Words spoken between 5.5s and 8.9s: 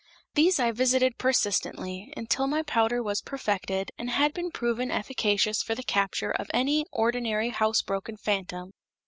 for the capture of any ordinary house broken phantom.